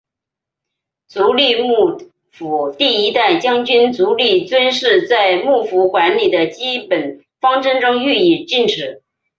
[1.07, 9.03] 足利幕府第一代将军足利尊氏在幕府管理的基本方针中予以禁止。